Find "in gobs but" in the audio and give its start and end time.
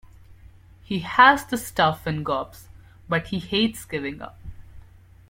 2.07-3.27